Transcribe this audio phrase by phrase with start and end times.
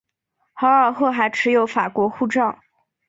[0.53, 2.57] 豪尔赫还持有法国护照。